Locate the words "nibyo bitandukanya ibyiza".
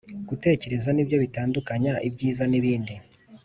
0.93-2.43